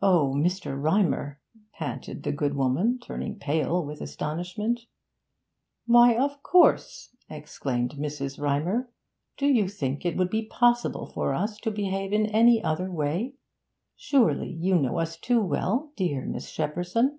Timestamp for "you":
9.48-9.66, 14.52-14.76